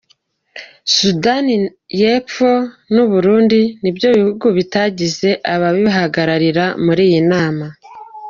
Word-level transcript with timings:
Sudani 0.95 1.55
y’Epfo 1.99 2.51
n’u 2.93 3.05
Burundi 3.11 3.61
ni 3.81 3.91
byo 3.95 4.07
bihugu 4.17 4.47
bitagize 4.57 5.29
ababihagararira 5.53 6.65
muri 6.85 7.01
iyi 7.09 7.21
nama. 7.31 7.65